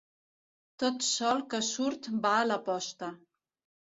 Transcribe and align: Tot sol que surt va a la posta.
Tot 0.83 1.05
sol 1.07 1.43
que 1.51 1.59
surt 1.67 2.09
va 2.25 2.33
a 2.39 2.49
la 2.53 2.59
posta. 2.71 3.13